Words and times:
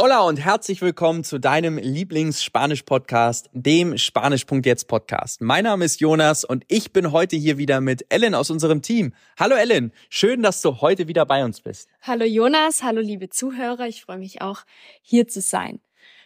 Hola 0.00 0.20
und 0.20 0.36
herzlich 0.36 0.80
willkommen 0.80 1.24
zu 1.24 1.40
deinem 1.40 1.76
Lieblings-Spanisch-Podcast, 1.76 3.50
dem 3.52 3.98
Spanisch.jetzt 3.98 4.86
Podcast. 4.86 5.40
Mein 5.40 5.64
Name 5.64 5.84
ist 5.84 5.98
Jonas 6.00 6.44
und 6.44 6.64
ich 6.68 6.92
bin 6.92 7.10
heute 7.10 7.34
hier 7.34 7.58
wieder 7.58 7.80
mit 7.80 8.06
Ellen 8.08 8.36
aus 8.36 8.48
unserem 8.48 8.80
Team. 8.80 9.12
Hallo 9.40 9.56
Ellen, 9.56 9.92
schön, 10.08 10.44
dass 10.44 10.62
du 10.62 10.80
heute 10.80 11.08
wieder 11.08 11.26
bei 11.26 11.44
uns 11.44 11.60
bist. 11.62 11.88
Hallo 12.00 12.24
Jonas, 12.24 12.84
hallo 12.84 13.00
liebe 13.00 13.28
Zuhörer, 13.28 13.88
ich 13.88 14.04
freue 14.04 14.18
mich 14.18 14.40
auch 14.40 14.60
hier 15.02 15.26
zu 15.26 15.40
sein. 15.40 15.80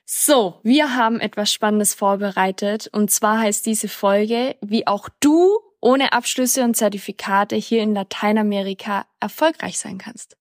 So, 0.05 0.61
wir 0.63 0.95
haben 0.95 1.19
etwas 1.19 1.51
Spannendes 1.51 1.95
vorbereitet 1.95 2.91
und 2.93 3.11
zwar 3.11 3.39
heißt 3.39 3.65
diese 3.65 3.89
Folge, 3.89 4.55
wie 4.61 4.87
auch 4.87 5.09
du 5.21 5.61
ohne 5.81 6.13
Abschlüsse 6.13 6.63
und 6.63 6.77
Zertifikate 6.77 7.57
hier 7.57 7.83
in 7.83 7.95
Lateinamerika 7.95 9.07
erfolgreich 9.19 9.79
sein 9.79 9.97
kannst. 9.97 10.37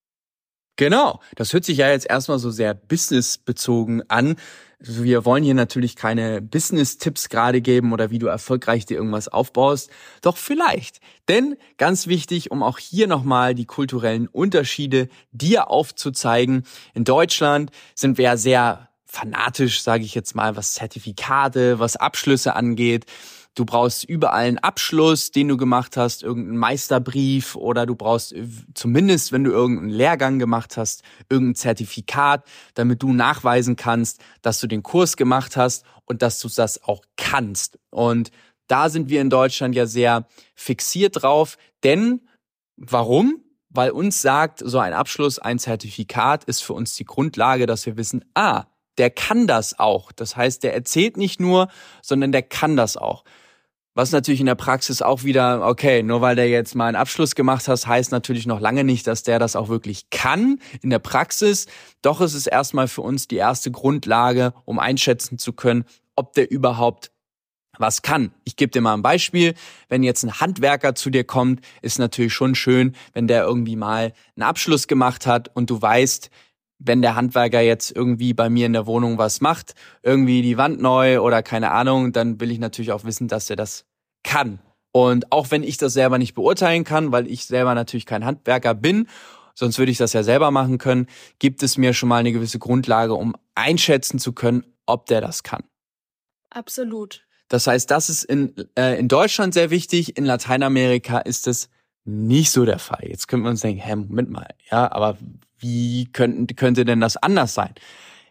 Genau, 0.82 1.20
das 1.36 1.54
hört 1.54 1.64
sich 1.64 1.78
ja 1.78 1.92
jetzt 1.92 2.10
erstmal 2.10 2.40
so 2.40 2.50
sehr 2.50 2.74
businessbezogen 2.74 4.02
an. 4.10 4.36
Wir 4.80 5.26
wollen 5.26 5.44
hier 5.44 5.54
natürlich 5.54 5.96
keine 5.96 6.42
Business-Tipps 6.42 7.30
gerade 7.30 7.62
geben 7.62 7.94
oder 7.94 8.10
wie 8.10 8.18
du 8.18 8.26
erfolgreich 8.26 8.88
dir 8.88 8.98
irgendwas 8.98 9.28
aufbaust. 9.28 9.92
Doch 10.24 10.38
vielleicht. 10.38 11.00
Denn 11.28 11.56
ganz 11.78 12.08
wichtig, 12.08 12.50
um 12.50 12.64
auch 12.64 12.80
hier 12.80 13.06
nochmal 13.06 13.54
die 13.54 13.68
kulturellen 13.68 14.28
Unterschiede 14.28 15.08
dir 15.32 15.70
aufzuzeigen. 15.70 16.64
In 16.96 17.04
Deutschland 17.04 17.70
sind 17.94 18.18
wir 18.18 18.26
ja 18.26 18.38
sehr 18.38 18.90
fanatisch, 19.06 19.84
sage 19.84 20.04
ich 20.04 20.16
jetzt 20.16 20.36
mal, 20.36 20.56
was 20.56 20.74
Zertifikate, 20.74 21.78
was 21.78 21.96
Abschlüsse 21.96 22.56
angeht. 22.56 23.06
Du 23.54 23.66
brauchst 23.66 24.06
überall 24.06 24.46
einen 24.46 24.60
Abschluss, 24.60 25.32
den 25.32 25.50
du 25.50 25.58
gemacht 25.58 25.98
hast, 25.98 26.24
irgendeinen 26.24 26.58
Meisterbrief 26.58 27.58
oder 27.58 27.86
du 27.86 27.96
brauchst 27.96 28.32
äh, 28.32 28.48
zumindest, 28.74 29.34
wenn 29.34 29.44
du 29.44 29.52
irgendeinen 29.52 29.90
Lehrgang 29.90 30.40
gemacht 30.40 30.78
hast, 30.78 31.04
irgendein 31.30 31.56
Zertifikat, 31.56 32.46
damit 32.76 33.04
du 33.04 33.12
nachweisen 33.12 33.76
kannst, 33.76 34.22
dass 34.42 34.60
du 34.60 34.68
den 34.68 34.84
Kurs 34.84 35.18
gemacht 35.18 35.58
hast 35.58 35.86
und 36.06 36.22
dass 36.22 36.40
du 36.40 36.48
das 36.48 36.82
auch 36.84 37.04
kannst. 37.18 37.78
Und 37.90 38.32
da 38.68 38.88
sind 38.88 39.10
wir 39.10 39.20
in 39.20 39.30
Deutschland 39.30 39.76
ja 39.76 39.86
sehr 39.86 40.28
fixiert 40.56 41.22
drauf, 41.22 41.58
denn 41.84 42.22
warum? 42.78 43.44
Weil 43.70 43.92
uns 43.92 44.22
sagt, 44.22 44.62
so 44.64 44.80
ein 44.80 44.94
Abschluss, 44.94 45.40
ein 45.40 45.60
Zertifikat 45.60 46.46
ist 46.46 46.62
für 46.62 46.74
uns 46.74 46.96
die 46.96 47.06
Grundlage, 47.06 47.66
dass 47.66 47.86
wir 47.86 47.98
wissen, 47.98 48.24
ah, 48.34 48.66
der 48.98 49.10
kann 49.10 49.48
das 49.48 49.78
auch. 49.78 50.12
Das 50.12 50.36
heißt, 50.36 50.64
der 50.64 50.74
erzählt 50.74 51.18
nicht 51.18 51.40
nur, 51.40 51.70
sondern 52.02 52.32
der 52.32 52.44
kann 52.44 52.78
das 52.78 52.98
auch. 52.98 53.24
Was 53.94 54.14
natürlich 54.14 54.40
in 54.40 54.46
der 54.46 54.56
Praxis 54.56 55.02
auch 55.02 55.24
wieder, 55.24 55.68
okay, 55.68 56.02
nur 56.02 56.22
weil 56.22 56.38
der 56.38 56.48
jetzt 56.48 56.76
mal 56.76 56.88
einen 56.88 56.96
Abschluss 56.96 57.36
gemacht 57.36 57.68
hat, 57.68 57.86
heißt 57.86 58.12
natürlich 58.14 58.46
noch 58.46 58.62
lange 58.62 58.86
nicht, 58.86 59.06
dass 59.06 59.24
der 59.24 59.38
das 59.38 59.58
auch 59.58 59.68
wirklich 59.68 60.10
kann 60.10 60.60
in 60.82 60.90
der 60.90 61.00
Praxis. 61.00 61.68
Doch 62.02 62.22
es 62.22 62.34
ist 62.34 62.48
erstmal 62.48 62.88
für 62.88 63.02
uns 63.02 63.28
die 63.28 63.36
erste 63.36 63.70
Grundlage, 63.70 64.54
um 64.64 64.80
einschätzen 64.80 65.38
zu 65.38 65.52
können, 65.52 65.84
ob 66.16 66.32
der 66.34 66.50
überhaupt 66.50 67.12
was 67.78 68.02
kann. 68.02 68.32
Ich 68.46 68.56
gebe 68.56 68.72
dir 68.72 68.82
mal 68.82 68.94
ein 68.94 69.02
Beispiel. 69.02 69.56
Wenn 69.90 70.04
jetzt 70.04 70.24
ein 70.24 70.40
Handwerker 70.40 70.96
zu 70.96 71.10
dir 71.10 71.26
kommt, 71.26 71.60
ist 71.82 72.00
natürlich 72.00 72.34
schon 72.34 72.56
schön, 72.56 72.96
wenn 73.12 73.28
der 73.28 73.44
irgendwie 73.44 73.76
mal 73.76 74.14
einen 74.38 74.44
Abschluss 74.44 74.88
gemacht 74.88 75.28
hat 75.28 75.54
und 75.54 75.70
du 75.70 75.82
weißt, 75.82 76.30
wenn 76.84 77.02
der 77.02 77.16
Handwerker 77.16 77.62
jetzt 77.62 77.96
irgendwie 77.96 78.34
bei 78.34 78.50
mir 78.50 78.66
in 78.66 78.74
der 78.74 78.88
Wohnung 78.88 79.18
was 79.18 79.42
macht, 79.42 79.74
irgendwie 80.02 80.42
die 80.42 80.58
Wand 80.58 80.82
neu 80.82 81.20
oder 81.22 81.44
keine 81.44 81.72
Ahnung, 81.72 82.12
dann 82.12 82.40
will 82.40 82.52
ich 82.52 82.60
natürlich 82.60 82.92
auch 82.92 83.04
wissen, 83.04 83.28
dass 83.28 83.50
er 83.50 83.56
das 83.56 83.86
kann. 84.24 84.60
Und 84.92 85.32
auch 85.32 85.52
wenn 85.52 85.64
ich 85.64 85.78
das 85.78 85.94
selber 85.94 86.18
nicht 86.18 86.34
beurteilen 86.34 86.84
kann, 86.84 87.12
weil 87.12 87.28
ich 87.28 87.46
selber 87.46 87.76
natürlich 87.76 88.06
kein 88.06 88.26
Handwerker 88.26 88.74
bin, 88.74 89.08
sonst 89.54 89.78
würde 89.78 89.92
ich 89.92 89.98
das 89.98 90.14
ja 90.14 90.24
selber 90.24 90.52
machen 90.52 90.78
können, 90.78 91.08
gibt 91.40 91.64
es 91.64 91.78
mir 91.78 91.94
schon 91.94 92.10
mal 92.10 92.18
eine 92.18 92.32
gewisse 92.32 92.60
Grundlage, 92.60 93.14
um 93.14 93.36
einschätzen 93.56 94.20
zu 94.20 94.34
können, 94.34 94.66
ob 94.86 95.06
der 95.06 95.22
das 95.22 95.44
kann. 95.44 95.64
Absolut. 96.50 97.26
Das 97.48 97.68
heißt, 97.68 97.92
das 97.92 98.10
ist 98.10 98.24
in, 98.24 98.54
äh, 98.78 98.98
in 99.00 99.08
Deutschland 99.08 99.54
sehr 99.54 99.70
wichtig, 99.70 100.18
in 100.18 100.26
Lateinamerika 100.26 101.20
ist 101.20 101.48
es 101.48 101.70
nicht 102.04 102.52
so 102.52 102.66
der 102.66 102.80
Fall. 102.80 103.08
Jetzt 103.08 103.28
könnten 103.28 103.46
wir 103.46 103.52
uns 103.52 103.62
denken, 103.62 103.82
hä, 103.82 103.96
Moment 103.96 104.30
mal, 104.30 104.48
ja, 104.70 104.92
aber 104.92 105.18
wie 105.62 106.12
könnten, 106.12 106.48
könnte 106.56 106.86
denn 106.86 107.00
das 107.00 107.18
anders 107.18 107.54
sein? 107.54 107.74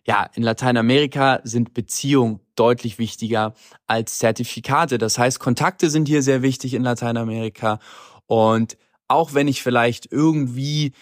Ja, 0.06 0.28
in 0.34 0.42
Lateinamerika 0.42 1.40
sind 1.44 1.74
Beziehungen 1.74 2.40
deutlich 2.56 2.98
wichtiger 2.98 3.54
als 3.86 4.18
Zertifikate. 4.18 4.98
Das 4.98 5.18
heißt, 5.18 5.38
Kontakte 5.38 5.90
sind 5.90 6.08
hier 6.08 6.22
sehr 6.22 6.42
wichtig 6.42 6.74
in 6.74 6.82
Lateinamerika. 6.82 7.78
Und 8.26 8.76
auch 9.08 9.34
wenn 9.34 9.48
ich 9.48 9.62
vielleicht 9.62 10.10
irgendwie 10.10 10.92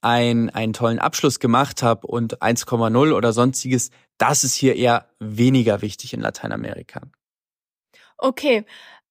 ein, 0.00 0.50
einen 0.50 0.72
tollen 0.72 0.98
Abschluss 0.98 1.38
gemacht 1.40 1.82
habe 1.82 2.06
und 2.06 2.42
1,0 2.42 3.14
oder 3.14 3.32
sonstiges, 3.32 3.90
das 4.18 4.44
ist 4.44 4.54
hier 4.54 4.76
eher 4.76 5.06
weniger 5.18 5.80
wichtig 5.80 6.12
in 6.12 6.20
Lateinamerika. 6.20 7.02
Okay, 8.18 8.64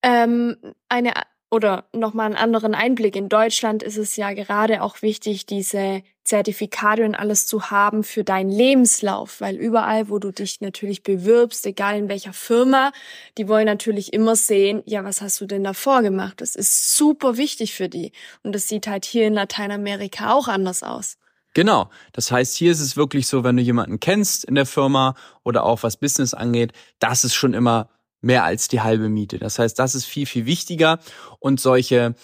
ähm, 0.03 0.55
eine 0.89 1.13
oder 1.51 1.84
nochmal 1.94 2.28
einen 2.28 2.38
anderen 2.38 2.73
Einblick. 2.73 3.16
In 3.16 3.28
Deutschland 3.28 3.84
ist 3.84 3.97
es 3.97 4.16
ja 4.16 4.34
gerade 4.34 4.81
auch 4.81 5.01
wichtig, 5.01 5.45
diese 5.45 6.01
Zertifikate 6.23 7.03
und 7.03 7.13
alles 7.13 7.45
zu 7.45 7.69
haben 7.69 8.03
für 8.03 8.23
deinen 8.23 8.50
Lebenslauf, 8.50 9.41
weil 9.41 9.57
überall, 9.57 10.09
wo 10.09 10.17
du 10.17 10.31
dich 10.31 10.61
natürlich 10.61 11.03
bewirbst, 11.03 11.66
egal 11.66 11.97
in 11.97 12.09
welcher 12.09 12.31
Firma, 12.31 12.94
die 13.38 13.50
wollen 13.50 13.66
natürlich 13.66 14.13
immer 14.13 14.38
sehen, 14.38 14.81
ja, 14.85 15.03
was 15.03 15.22
hast 15.22 15.41
du 15.41 15.45
denn 15.45 15.63
davor 15.63 16.01
gemacht? 16.01 16.40
Das 16.40 16.56
ist 16.56 16.95
super 16.95 17.35
wichtig 17.35 17.73
für 17.73 17.90
die. 17.90 18.13
Und 18.44 18.53
das 18.53 18.69
sieht 18.69 18.88
halt 18.88 19.03
hier 19.03 19.28
in 19.28 19.34
Lateinamerika 19.34 20.34
auch 20.34 20.47
anders 20.47 20.84
aus. 20.84 21.17
Genau. 21.53 21.90
Das 22.13 22.31
heißt, 22.31 22.56
hier 22.56 22.72
ist 22.72 22.79
es 22.79 22.95
wirklich 22.95 23.28
so, 23.28 23.44
wenn 23.44 23.57
du 23.57 23.63
jemanden 23.63 24.00
kennst 24.00 24.45
in 24.45 24.56
der 24.56 24.66
Firma 24.66 25.16
oder 25.44 25.66
auch 25.66 25.84
was 25.84 25.97
Business 25.97 26.34
angeht, 26.34 26.72
das 27.00 27.25
ist 27.25 27.34
schon 27.34 27.53
immer 27.53 27.90
mehr 28.21 28.43
als 28.43 28.67
die 28.67 28.81
halbe 28.81 29.09
Miete. 29.09 29.39
Das 29.39 29.59
heißt, 29.59 29.77
das 29.77 29.95
ist 29.95 30.05
viel, 30.05 30.25
viel 30.25 30.45
wichtiger 30.45 30.99
und 31.39 31.59
solche, 31.59 32.15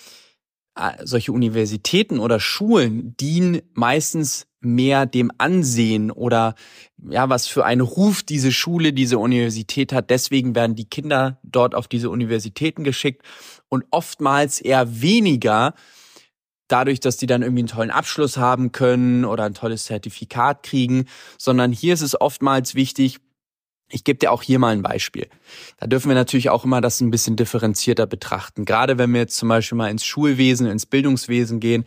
äh, 0.76 0.92
solche 1.04 1.32
Universitäten 1.32 2.20
oder 2.20 2.40
Schulen 2.40 3.16
dienen 3.18 3.62
meistens 3.74 4.48
mehr 4.60 5.06
dem 5.06 5.32
Ansehen 5.38 6.12
oder 6.12 6.56
ja, 7.10 7.30
was 7.30 7.48
für 7.48 7.66
einen 7.66 7.82
Ruf 7.82 8.24
diese 8.24 8.52
Schule, 8.52 8.94
diese 8.94 9.20
Universität 9.20 9.94
hat. 9.94 10.10
Deswegen 10.10 10.56
werden 10.56 10.76
die 10.76 10.90
Kinder 10.90 11.40
dort 11.44 11.76
auf 11.76 11.88
diese 11.88 12.10
Universitäten 12.10 12.84
geschickt 12.84 13.24
und 13.70 13.86
oftmals 13.92 14.60
eher 14.60 15.02
weniger 15.02 15.74
dadurch, 16.68 17.00
dass 17.00 17.18
die 17.18 17.28
dann 17.28 17.44
irgendwie 17.44 17.62
einen 17.62 17.70
tollen 17.70 17.92
Abschluss 17.92 18.38
haben 18.38 18.72
können 18.72 19.26
oder 19.26 19.44
ein 19.44 19.54
tolles 19.54 19.86
Zertifikat 19.86 20.64
kriegen, 20.64 21.06
sondern 21.38 21.72
hier 21.72 21.94
ist 21.94 22.02
es 22.02 22.20
oftmals 22.20 22.76
wichtig, 22.76 23.20
ich 23.90 24.04
gebe 24.04 24.20
dir 24.20 24.32
auch 24.32 24.44
hier 24.44 24.60
mal 24.60 24.74
ein 24.74 24.82
Beispiel. 24.82 25.28
Da 25.78 25.88
dürfen 25.88 26.10
wir 26.10 26.16
natürlich 26.16 26.50
auch 26.50 26.66
immer 26.66 26.82
das 26.82 27.00
ein 27.02 27.12
bisschen 27.12 27.36
differenzierter 27.36 28.06
betrachten. 28.06 28.66
Gerade 28.66 28.98
wenn 28.98 29.12
wir 29.14 29.22
jetzt 29.22 29.38
zum 29.38 29.50
Beispiel 29.50 29.78
mal 29.78 29.90
ins 29.90 30.06
Schulwesen, 30.06 30.68
ins 30.68 30.86
Bildungswesen 30.86 31.60
gehen, 31.60 31.86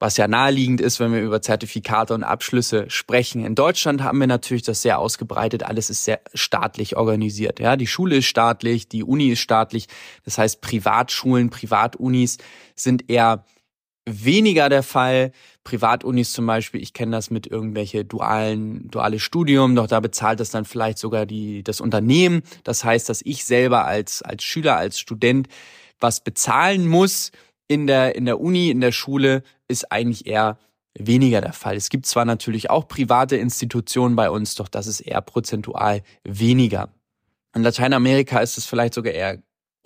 was 0.00 0.16
ja 0.16 0.28
naheliegend 0.28 0.80
ist, 0.80 1.00
wenn 1.00 1.12
wir 1.12 1.20
über 1.20 1.42
Zertifikate 1.42 2.14
und 2.14 2.22
Abschlüsse 2.22 2.88
sprechen. 2.88 3.44
In 3.44 3.56
Deutschland 3.56 4.02
haben 4.02 4.20
wir 4.20 4.28
natürlich 4.28 4.62
das 4.62 4.82
sehr 4.82 4.98
ausgebreitet. 4.98 5.64
Alles 5.64 5.90
ist 5.90 6.04
sehr 6.04 6.20
staatlich 6.34 6.96
organisiert. 6.96 7.58
Ja, 7.58 7.76
die 7.76 7.88
Schule 7.88 8.18
ist 8.18 8.26
staatlich, 8.26 8.88
die 8.88 9.02
Uni 9.02 9.30
ist 9.30 9.40
staatlich. 9.40 9.88
Das 10.24 10.38
heißt, 10.38 10.60
Privatschulen, 10.60 11.50
Privatunis 11.50 12.38
sind 12.76 13.10
eher 13.10 13.44
weniger 14.04 14.68
der 14.68 14.84
Fall. 14.84 15.32
Privatunis 15.68 16.32
zum 16.32 16.46
Beispiel, 16.46 16.80
ich 16.80 16.94
kenne 16.94 17.12
das 17.12 17.30
mit 17.30 17.46
irgendwelche 17.46 18.02
dualen, 18.02 18.90
duale 18.90 19.18
Studium, 19.18 19.76
doch 19.76 19.86
da 19.86 20.00
bezahlt 20.00 20.40
das 20.40 20.48
dann 20.48 20.64
vielleicht 20.64 20.96
sogar 20.96 21.26
die, 21.26 21.62
das 21.62 21.82
Unternehmen. 21.82 22.40
Das 22.64 22.84
heißt, 22.84 23.06
dass 23.06 23.20
ich 23.20 23.44
selber 23.44 23.84
als, 23.84 24.22
als 24.22 24.42
Schüler, 24.44 24.78
als 24.78 24.98
Student 24.98 25.46
was 26.00 26.24
bezahlen 26.24 26.88
muss 26.88 27.32
in 27.66 27.86
der, 27.86 28.14
in 28.16 28.24
der 28.24 28.40
Uni, 28.40 28.70
in 28.70 28.80
der 28.80 28.92
Schule, 28.92 29.42
ist 29.68 29.92
eigentlich 29.92 30.26
eher 30.26 30.58
weniger 30.94 31.42
der 31.42 31.52
Fall. 31.52 31.76
Es 31.76 31.90
gibt 31.90 32.06
zwar 32.06 32.24
natürlich 32.24 32.70
auch 32.70 32.88
private 32.88 33.36
Institutionen 33.36 34.16
bei 34.16 34.30
uns, 34.30 34.54
doch 34.54 34.68
das 34.68 34.86
ist 34.86 35.00
eher 35.00 35.20
prozentual 35.20 36.02
weniger. 36.24 36.88
In 37.54 37.62
Lateinamerika 37.62 38.38
ist 38.38 38.56
es 38.56 38.64
vielleicht 38.64 38.94
sogar 38.94 39.12
eher 39.12 39.36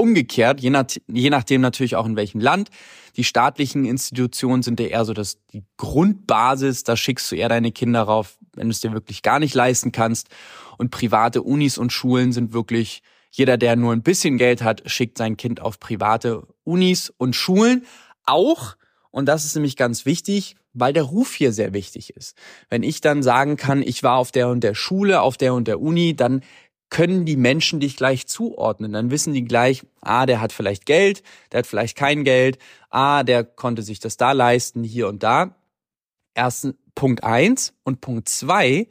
umgekehrt, 0.03 0.61
je, 0.61 0.71
nach, 0.71 0.87
je 1.07 1.31
nachdem 1.31 1.61
natürlich 1.61 1.95
auch 1.95 2.07
in 2.07 2.17
welchem 2.17 2.41
Land. 2.41 2.71
Die 3.17 3.25
staatlichen 3.25 3.85
Institutionen 3.85 4.63
sind 4.63 4.81
ja 4.81 4.87
eher 4.87 5.05
so 5.05 5.13
das, 5.13 5.39
die 5.53 5.63
Grundbasis, 5.77 6.83
da 6.83 6.97
schickst 6.97 7.31
du 7.31 7.37
eher 7.37 7.49
deine 7.49 7.71
Kinder 7.71 8.03
rauf, 8.03 8.37
wenn 8.55 8.67
du 8.67 8.73
es 8.73 8.81
dir 8.81 8.93
wirklich 8.93 9.23
gar 9.23 9.39
nicht 9.39 9.55
leisten 9.55 9.93
kannst. 9.93 10.29
Und 10.77 10.91
private 10.91 11.43
Unis 11.43 11.79
und 11.79 11.93
Schulen 11.93 12.33
sind 12.33 12.53
wirklich, 12.53 13.03
jeder, 13.31 13.57
der 13.57 13.77
nur 13.77 13.93
ein 13.93 14.03
bisschen 14.03 14.39
Geld 14.39 14.63
hat, 14.63 14.83
schickt 14.91 15.19
sein 15.19 15.37
Kind 15.37 15.61
auf 15.61 15.79
private 15.79 16.47
Unis 16.65 17.13
und 17.17 17.37
Schulen. 17.37 17.87
Auch, 18.25 18.77
und 19.11 19.27
das 19.27 19.45
ist 19.45 19.55
nämlich 19.55 19.77
ganz 19.77 20.05
wichtig, 20.05 20.57
weil 20.75 20.93
der 20.93 21.03
Ruf 21.03 21.35
hier 21.35 21.53
sehr 21.53 21.73
wichtig 21.73 22.17
ist. 22.17 22.37
Wenn 22.71 22.83
ich 22.83 23.01
dann 23.01 23.23
sagen 23.23 23.57
kann, 23.57 23.83
ich 23.83 24.03
war 24.03 24.17
auf 24.17 24.33
der 24.33 24.49
und 24.49 24.65
der 24.65 24.75
Schule, 24.75 25.21
auf 25.21 25.37
der 25.37 25.55
und 25.55 25.69
der 25.69 25.81
Uni, 25.81 26.17
dann 26.17 26.43
können 26.93 27.25
die 27.25 27.39
Menschen 27.39 27.81
dich 27.81 27.97
gleich 27.97 28.27
zuordnen. 28.27 28.93
Dann 28.93 29.11
wissen 29.11 29.33
die 29.33 29.45
gleich, 29.45 29.83
ah, 30.03 30.27
der 30.27 30.43
hat 30.43 30.53
vielleicht 30.53 30.85
Geld, 30.85 31.23
der 31.51 31.61
hat 31.61 31.67
vielleicht 31.67 31.97
kein 31.97 32.23
Geld, 32.23 32.59
ah, 32.91 33.23
der 33.23 33.45
konnte 33.45 33.83
sich 33.83 33.99
das 33.99 34.19
da 34.19 34.33
leisten, 34.33 34.85
hier 34.85 35.09
und 35.09 35.23
da. 35.23 35.57
Ersten 36.35 36.75
Punkt 36.95 37.25
eins 37.25 37.73
und 37.83 38.03
Punkt 38.03 38.29
zwei, 38.29 38.89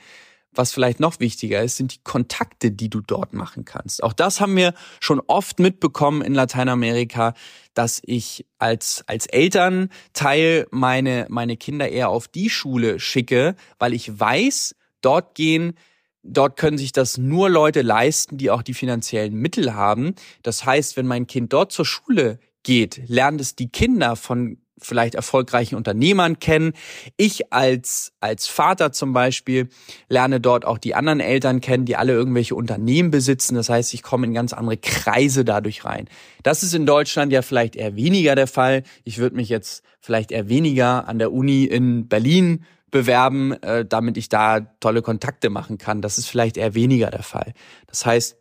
was 0.51 0.74
vielleicht 0.74 1.00
noch 1.00 1.19
wichtiger 1.19 1.62
ist, 1.62 1.77
sind 1.77 1.94
die 1.94 2.03
Kontakte, 2.03 2.71
die 2.71 2.89
du 2.89 3.01
dort 3.01 3.33
machen 3.33 3.65
kannst. 3.65 4.01
Auch 4.01 4.13
das 4.13 4.42
haben 4.42 4.56
wir 4.56 4.74
schon 5.00 5.21
oft 5.27 5.59
mitbekommen 5.59 6.24
in 6.24 6.33
Lateinamerika, 6.33 7.36
dass 7.75 8.01
ich 8.03 8.48
als, 8.57 9.03
als 9.06 9.27
Elternteil 9.27 10.65
meine, 10.71 11.27
meine 11.30 11.56
Kinder 11.56 11.88
eher 11.88 12.09
auf 12.09 12.27
die 12.27 12.50
Schule 12.50 13.00
schicke, 13.00 13.56
weil 13.77 13.94
ich 13.94 14.19
weiß, 14.19 14.75
dort 15.01 15.36
gehen 15.36 15.75
Dort 16.24 16.58
können 16.58 16.78
sich 16.78 16.92
das 16.92 17.18
nur 17.18 17.50
Leute 17.50 17.82
leisten, 17.82 18.38
die 18.38 18.52
auch 18.52 18.62
die 18.62 18.74
finanziellen 18.74 19.34
Mittel 19.34 19.74
haben. 19.74 20.14
Das 20.44 20.66
heißt, 20.66 20.98
wenn 20.98 21.08
mein 21.08 21.28
Kind 21.28 21.52
dort 21.54 21.72
zur 21.72 21.86
Schule 21.86 22.40
geht, 22.64 23.02
lernt 23.08 23.42
es 23.42 23.56
die 23.56 23.70
Kinder 23.70 24.16
von 24.16 24.58
vielleicht 24.82 25.16
erfolgreichen 25.16 25.76
Unternehmern 25.76 26.40
kennen. 26.40 26.74
Ich 27.18 27.54
als, 27.54 28.14
als 28.20 28.48
Vater 28.48 28.92
zum 28.92 29.14
Beispiel 29.14 29.70
lerne 30.10 30.40
dort 30.40 30.66
auch 30.66 30.78
die 30.78 30.96
anderen 30.96 31.20
Eltern 31.20 31.62
kennen, 31.62 31.86
die 31.86 31.96
alle 31.96 32.14
irgendwelche 32.14 32.56
Unternehmen 32.56 33.12
besitzen. 33.12 33.56
Das 33.56 33.70
heißt, 33.70 33.94
ich 33.94 34.02
komme 34.04 34.26
in 34.26 34.34
ganz 34.34 34.54
andere 34.54 34.78
Kreise 34.78 35.46
dadurch 35.46 35.86
rein. 35.86 36.10
Das 36.44 36.64
ist 36.64 36.74
in 36.74 36.86
Deutschland 36.86 37.32
ja 37.32 37.42
vielleicht 37.42 37.76
eher 37.76 37.96
weniger 37.96 38.36
der 38.36 38.48
Fall. 38.48 38.84
Ich 39.04 39.20
würde 39.20 39.36
mich 39.36 39.50
jetzt 39.50 39.84
vielleicht 40.00 40.32
eher 40.32 40.50
weniger 40.50 41.08
an 41.08 41.20
der 41.20 41.32
Uni 41.32 41.66
in 41.66 42.08
Berlin 42.08 42.66
bewerben, 42.92 43.54
äh, 43.64 43.86
damit 43.86 44.18
ich 44.18 44.30
da 44.30 44.60
tolle 44.80 45.02
Kontakte 45.02 45.50
machen 45.50 45.78
kann. 45.78 46.02
Das 46.02 46.18
ist 46.18 46.28
vielleicht 46.28 46.58
eher 46.58 46.76
weniger 46.76 47.10
der 47.10 47.24
Fall. 47.24 47.54
Das 47.88 48.06
heißt, 48.06 48.38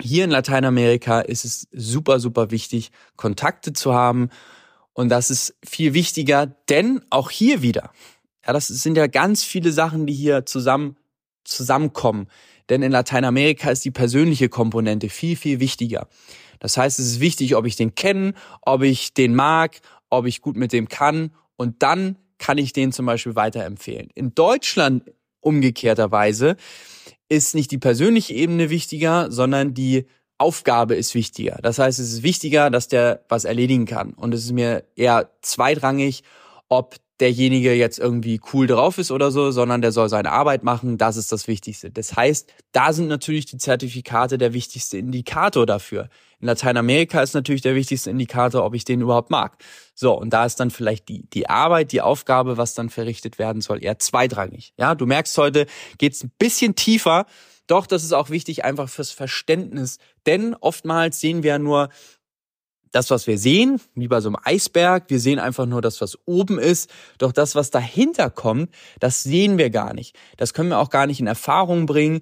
hier 0.00 0.24
in 0.24 0.30
Lateinamerika 0.30 1.20
ist 1.20 1.44
es 1.44 1.68
super, 1.72 2.20
super 2.20 2.50
wichtig, 2.50 2.90
Kontakte 3.16 3.72
zu 3.72 3.94
haben 3.94 4.28
und 4.92 5.08
das 5.08 5.30
ist 5.30 5.54
viel 5.64 5.94
wichtiger, 5.94 6.46
denn 6.46 7.00
auch 7.10 7.30
hier 7.30 7.62
wieder, 7.62 7.92
ja, 8.46 8.52
das 8.52 8.68
sind 8.68 8.96
ja 8.96 9.06
ganz 9.06 9.42
viele 9.42 9.72
Sachen, 9.72 10.06
die 10.06 10.14
hier 10.14 10.46
zusammen, 10.46 10.96
zusammenkommen. 11.44 12.28
Denn 12.68 12.82
in 12.82 12.92
Lateinamerika 12.92 13.70
ist 13.70 13.84
die 13.84 13.90
persönliche 13.90 14.48
Komponente 14.48 15.08
viel, 15.08 15.36
viel 15.36 15.60
wichtiger. 15.60 16.08
Das 16.58 16.76
heißt, 16.76 16.98
es 16.98 17.06
ist 17.06 17.20
wichtig, 17.20 17.56
ob 17.56 17.66
ich 17.66 17.76
den 17.76 17.94
kenne, 17.94 18.34
ob 18.62 18.82
ich 18.82 19.14
den 19.14 19.34
mag, 19.34 19.80
ob 20.10 20.26
ich 20.26 20.40
gut 20.40 20.56
mit 20.56 20.72
dem 20.72 20.88
kann. 20.88 21.32
Und 21.56 21.82
dann 21.82 22.16
kann 22.38 22.58
ich 22.58 22.72
den 22.72 22.92
zum 22.92 23.06
Beispiel 23.06 23.36
weiterempfehlen. 23.36 24.10
In 24.14 24.34
Deutschland 24.34 25.10
umgekehrterweise 25.40 26.56
ist 27.28 27.54
nicht 27.54 27.70
die 27.70 27.78
persönliche 27.78 28.34
Ebene 28.34 28.70
wichtiger, 28.70 29.30
sondern 29.30 29.74
die 29.74 30.06
Aufgabe 30.38 30.94
ist 30.96 31.14
wichtiger. 31.14 31.58
Das 31.62 31.78
heißt, 31.78 31.98
es 31.98 32.12
ist 32.12 32.22
wichtiger, 32.22 32.70
dass 32.70 32.88
der 32.88 33.24
was 33.28 33.44
erledigen 33.44 33.86
kann. 33.86 34.12
Und 34.12 34.34
es 34.34 34.44
ist 34.44 34.52
mir 34.52 34.84
eher 34.94 35.30
zweitrangig, 35.40 36.22
ob 36.68 36.96
derjenige 37.20 37.72
jetzt 37.72 37.98
irgendwie 37.98 38.40
cool 38.52 38.66
drauf 38.66 38.98
ist 38.98 39.10
oder 39.10 39.30
so, 39.30 39.50
sondern 39.50 39.80
der 39.80 39.92
soll 39.92 40.08
seine 40.08 40.30
Arbeit 40.30 40.62
machen. 40.62 40.98
Das 40.98 41.16
ist 41.16 41.32
das 41.32 41.48
Wichtigste. 41.48 41.90
Das 41.90 42.14
heißt, 42.14 42.52
da 42.72 42.92
sind 42.92 43.08
natürlich 43.08 43.46
die 43.46 43.58
Zertifikate 43.58 44.38
der 44.38 44.52
wichtigste 44.52 44.98
Indikator 44.98 45.66
dafür. 45.66 46.08
In 46.40 46.46
Lateinamerika 46.46 47.22
ist 47.22 47.34
natürlich 47.34 47.62
der 47.62 47.74
wichtigste 47.74 48.10
Indikator, 48.10 48.64
ob 48.64 48.74
ich 48.74 48.84
den 48.84 49.00
überhaupt 49.00 49.30
mag. 49.30 49.56
So, 49.94 50.12
und 50.12 50.30
da 50.30 50.44
ist 50.44 50.60
dann 50.60 50.70
vielleicht 50.70 51.08
die, 51.08 51.28
die 51.30 51.48
Arbeit, 51.48 51.92
die 51.92 52.02
Aufgabe, 52.02 52.58
was 52.58 52.74
dann 52.74 52.90
verrichtet 52.90 53.38
werden 53.38 53.62
soll, 53.62 53.82
eher 53.82 53.98
zweitrangig. 53.98 54.74
Ja, 54.76 54.94
du 54.94 55.06
merkst 55.06 55.38
heute, 55.38 55.66
geht's 55.96 56.22
ein 56.22 56.32
bisschen 56.38 56.74
tiefer 56.74 57.26
doch, 57.66 57.86
das 57.86 58.04
ist 58.04 58.12
auch 58.12 58.30
wichtig 58.30 58.64
einfach 58.64 58.88
fürs 58.88 59.10
Verständnis. 59.10 59.98
Denn 60.24 60.54
oftmals 60.54 61.20
sehen 61.20 61.42
wir 61.42 61.58
nur 61.58 61.88
das, 62.92 63.10
was 63.10 63.26
wir 63.26 63.38
sehen, 63.38 63.80
wie 63.94 64.08
bei 64.08 64.20
so 64.20 64.28
einem 64.28 64.38
Eisberg. 64.42 65.04
Wir 65.08 65.20
sehen 65.20 65.38
einfach 65.38 65.66
nur 65.66 65.82
das, 65.82 66.00
was 66.00 66.18
oben 66.26 66.58
ist. 66.58 66.90
Doch 67.18 67.32
das, 67.32 67.54
was 67.54 67.70
dahinter 67.70 68.30
kommt, 68.30 68.70
das 69.00 69.22
sehen 69.22 69.58
wir 69.58 69.70
gar 69.70 69.94
nicht. 69.94 70.16
Das 70.36 70.54
können 70.54 70.70
wir 70.70 70.78
auch 70.78 70.90
gar 70.90 71.06
nicht 71.06 71.20
in 71.20 71.26
Erfahrung 71.26 71.86
bringen 71.86 72.20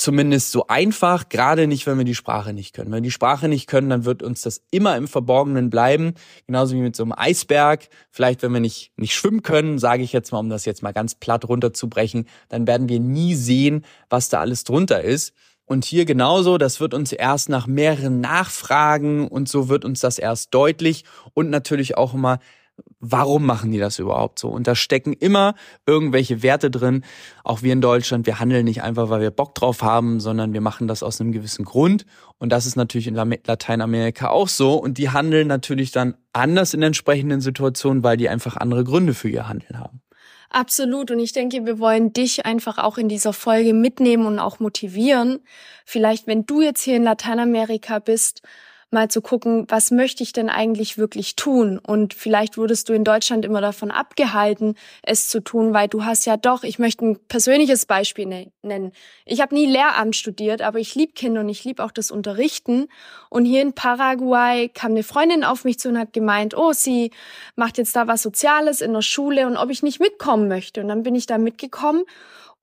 zumindest 0.00 0.50
so 0.50 0.66
einfach, 0.66 1.28
gerade 1.28 1.66
nicht, 1.66 1.86
wenn 1.86 1.98
wir 1.98 2.04
die 2.04 2.14
Sprache 2.14 2.52
nicht 2.52 2.74
können. 2.74 2.90
Wenn 2.90 3.02
wir 3.02 3.08
die 3.08 3.10
Sprache 3.10 3.48
nicht 3.48 3.66
können, 3.66 3.90
dann 3.90 4.04
wird 4.04 4.22
uns 4.22 4.42
das 4.42 4.62
immer 4.70 4.96
im 4.96 5.06
Verborgenen 5.06 5.70
bleiben, 5.70 6.14
genauso 6.46 6.74
wie 6.74 6.80
mit 6.80 6.96
so 6.96 7.02
einem 7.02 7.14
Eisberg. 7.16 7.88
Vielleicht, 8.10 8.42
wenn 8.42 8.52
wir 8.52 8.60
nicht, 8.60 8.92
nicht 8.96 9.14
schwimmen 9.14 9.42
können, 9.42 9.78
sage 9.78 10.02
ich 10.02 10.12
jetzt 10.12 10.32
mal, 10.32 10.38
um 10.38 10.48
das 10.48 10.64
jetzt 10.64 10.82
mal 10.82 10.92
ganz 10.92 11.14
platt 11.14 11.48
runterzubrechen, 11.48 12.26
dann 12.48 12.66
werden 12.66 12.88
wir 12.88 13.00
nie 13.00 13.34
sehen, 13.34 13.84
was 14.08 14.28
da 14.28 14.40
alles 14.40 14.64
drunter 14.64 15.02
ist. 15.02 15.34
Und 15.70 15.84
hier 15.84 16.04
genauso, 16.04 16.58
das 16.58 16.80
wird 16.80 16.94
uns 16.94 17.12
erst 17.12 17.48
nach 17.48 17.68
mehreren 17.68 18.20
Nachfragen 18.20 19.28
und 19.28 19.48
so 19.48 19.68
wird 19.68 19.84
uns 19.84 20.00
das 20.00 20.18
erst 20.18 20.52
deutlich 20.52 21.04
und 21.32 21.48
natürlich 21.48 21.96
auch 21.96 22.12
immer 22.12 22.40
warum 22.98 23.46
machen 23.46 23.70
die 23.70 23.78
das 23.78 24.00
überhaupt 24.00 24.40
so? 24.40 24.48
Und 24.48 24.66
da 24.66 24.74
stecken 24.74 25.12
immer 25.12 25.54
irgendwelche 25.86 26.42
Werte 26.42 26.72
drin. 26.72 27.04
Auch 27.44 27.62
wir 27.62 27.72
in 27.72 27.80
Deutschland, 27.80 28.26
wir 28.26 28.40
handeln 28.40 28.64
nicht 28.64 28.82
einfach, 28.82 29.10
weil 29.10 29.20
wir 29.20 29.30
Bock 29.30 29.54
drauf 29.54 29.82
haben, 29.82 30.18
sondern 30.18 30.54
wir 30.54 30.60
machen 30.60 30.88
das 30.88 31.04
aus 31.04 31.20
einem 31.20 31.30
gewissen 31.30 31.64
Grund. 31.64 32.04
Und 32.38 32.50
das 32.50 32.66
ist 32.66 32.76
natürlich 32.76 33.06
in 33.06 33.14
Lateinamerika 33.14 34.28
auch 34.28 34.48
so. 34.48 34.74
Und 34.74 34.98
die 34.98 35.10
handeln 35.10 35.46
natürlich 35.46 35.92
dann 35.92 36.16
anders 36.32 36.74
in 36.74 36.82
entsprechenden 36.82 37.42
Situationen, 37.42 38.02
weil 38.02 38.16
die 38.16 38.28
einfach 38.28 38.56
andere 38.56 38.82
Gründe 38.82 39.14
für 39.14 39.28
ihr 39.28 39.46
Handeln 39.46 39.78
haben. 39.78 40.00
Absolut. 40.50 41.12
Und 41.12 41.20
ich 41.20 41.32
denke, 41.32 41.64
wir 41.64 41.78
wollen 41.78 42.12
dich 42.12 42.44
einfach 42.44 42.78
auch 42.78 42.98
in 42.98 43.08
dieser 43.08 43.32
Folge 43.32 43.72
mitnehmen 43.72 44.26
und 44.26 44.40
auch 44.40 44.58
motivieren. 44.58 45.40
Vielleicht, 45.84 46.26
wenn 46.26 46.44
du 46.44 46.60
jetzt 46.60 46.82
hier 46.82 46.96
in 46.96 47.04
Lateinamerika 47.04 48.00
bist, 48.00 48.42
mal 48.90 49.08
zu 49.08 49.22
gucken, 49.22 49.66
was 49.68 49.90
möchte 49.90 50.22
ich 50.22 50.32
denn 50.32 50.48
eigentlich 50.48 50.98
wirklich 50.98 51.36
tun? 51.36 51.78
Und 51.78 52.12
vielleicht 52.12 52.58
wurdest 52.58 52.88
du 52.88 52.92
in 52.92 53.04
Deutschland 53.04 53.44
immer 53.44 53.60
davon 53.60 53.90
abgehalten, 53.90 54.74
es 55.02 55.28
zu 55.28 55.40
tun, 55.40 55.72
weil 55.72 55.88
du 55.88 56.04
hast 56.04 56.26
ja 56.26 56.36
doch, 56.36 56.64
ich 56.64 56.78
möchte 56.78 57.06
ein 57.06 57.18
persönliches 57.28 57.86
Beispiel 57.86 58.26
ne-, 58.26 58.52
nennen. 58.62 58.92
Ich 59.24 59.40
habe 59.40 59.54
nie 59.54 59.66
Lehramt 59.66 60.16
studiert, 60.16 60.60
aber 60.62 60.78
ich 60.78 60.94
liebe 60.94 61.12
Kinder 61.12 61.40
und 61.40 61.48
ich 61.48 61.64
liebe 61.64 61.84
auch 61.84 61.92
das 61.92 62.10
Unterrichten. 62.10 62.88
Und 63.28 63.44
hier 63.44 63.62
in 63.62 63.74
Paraguay 63.74 64.68
kam 64.68 64.92
eine 64.92 65.04
Freundin 65.04 65.44
auf 65.44 65.64
mich 65.64 65.78
zu 65.78 65.88
und 65.88 65.98
hat 65.98 66.12
gemeint, 66.12 66.56
oh, 66.56 66.72
sie 66.72 67.12
macht 67.54 67.78
jetzt 67.78 67.94
da 67.94 68.08
was 68.08 68.22
Soziales 68.22 68.80
in 68.80 68.92
der 68.92 69.02
Schule 69.02 69.46
und 69.46 69.56
ob 69.56 69.70
ich 69.70 69.82
nicht 69.82 70.00
mitkommen 70.00 70.48
möchte. 70.48 70.80
Und 70.80 70.88
dann 70.88 71.04
bin 71.04 71.14
ich 71.14 71.26
da 71.26 71.38
mitgekommen 71.38 72.04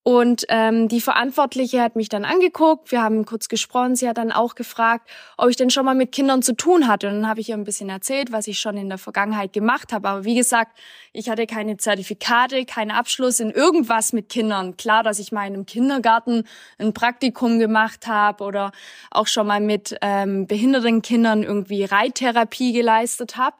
und 0.07 0.45
ähm, 0.47 0.87
die 0.87 1.01
Verantwortliche 1.01 1.81
hat 1.81 1.97
mich 1.97 2.07
dann 2.07 2.23
angeguckt, 2.23 2.93
wir 2.93 3.03
haben 3.03 3.25
kurz 3.25 3.49
gesprochen, 3.49 3.97
sie 3.97 4.07
hat 4.07 4.17
dann 4.17 4.31
auch 4.31 4.55
gefragt, 4.55 5.09
ob 5.35 5.49
ich 5.49 5.57
denn 5.57 5.69
schon 5.69 5.83
mal 5.83 5.95
mit 5.95 6.13
Kindern 6.13 6.41
zu 6.41 6.55
tun 6.55 6.87
hatte. 6.87 7.09
Und 7.09 7.15
dann 7.15 7.27
habe 7.27 7.41
ich 7.41 7.49
ihr 7.49 7.55
ein 7.55 7.65
bisschen 7.65 7.89
erzählt, 7.89 8.31
was 8.31 8.47
ich 8.47 8.57
schon 8.57 8.77
in 8.77 8.87
der 8.87 8.99
Vergangenheit 8.99 9.51
gemacht 9.51 9.91
habe. 9.91 10.07
Aber 10.07 10.23
wie 10.23 10.35
gesagt, 10.35 10.79
ich 11.11 11.29
hatte 11.29 11.45
keine 11.45 11.75
Zertifikate, 11.75 12.63
keinen 12.63 12.91
Abschluss 12.91 13.41
in 13.41 13.51
irgendwas 13.51 14.13
mit 14.13 14.29
Kindern. 14.29 14.77
Klar, 14.77 15.03
dass 15.03 15.19
ich 15.19 15.33
mal 15.33 15.45
in 15.45 15.55
einem 15.55 15.65
Kindergarten 15.65 16.45
ein 16.77 16.93
Praktikum 16.93 17.59
gemacht 17.59 18.07
habe 18.07 18.45
oder 18.45 18.71
auch 19.11 19.27
schon 19.27 19.47
mal 19.47 19.59
mit 19.59 19.97
ähm, 19.99 20.47
behinderten 20.47 21.01
Kindern 21.01 21.43
irgendwie 21.43 21.83
Reittherapie 21.83 22.71
geleistet 22.71 23.35
habe. 23.35 23.57